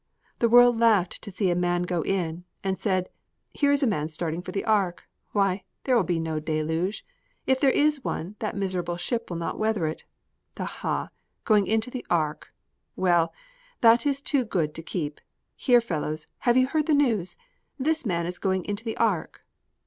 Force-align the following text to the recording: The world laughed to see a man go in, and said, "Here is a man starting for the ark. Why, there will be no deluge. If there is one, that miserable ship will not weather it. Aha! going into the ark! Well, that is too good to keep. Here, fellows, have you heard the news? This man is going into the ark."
The 0.39 0.49
world 0.49 0.79
laughed 0.79 1.21
to 1.21 1.31
see 1.31 1.51
a 1.51 1.55
man 1.55 1.83
go 1.83 2.01
in, 2.01 2.43
and 2.63 2.79
said, 2.79 3.07
"Here 3.53 3.71
is 3.71 3.83
a 3.83 3.85
man 3.85 4.09
starting 4.09 4.41
for 4.41 4.51
the 4.51 4.65
ark. 4.65 5.03
Why, 5.31 5.63
there 5.83 5.95
will 5.95 6.01
be 6.01 6.19
no 6.19 6.39
deluge. 6.39 7.05
If 7.45 7.59
there 7.59 7.69
is 7.69 8.03
one, 8.03 8.35
that 8.39 8.55
miserable 8.57 8.97
ship 8.97 9.29
will 9.29 9.37
not 9.37 9.59
weather 9.59 9.85
it. 9.85 10.05
Aha! 10.57 11.11
going 11.43 11.67
into 11.67 11.91
the 11.91 12.03
ark! 12.09 12.51
Well, 12.95 13.31
that 13.81 14.07
is 14.07 14.21
too 14.21 14.43
good 14.43 14.73
to 14.73 14.81
keep. 14.81 15.21
Here, 15.55 15.79
fellows, 15.81 16.25
have 16.39 16.57
you 16.57 16.65
heard 16.65 16.87
the 16.87 16.95
news? 16.95 17.37
This 17.77 18.03
man 18.03 18.25
is 18.25 18.39
going 18.39 18.65
into 18.65 18.83
the 18.83 18.97
ark." 18.97 19.43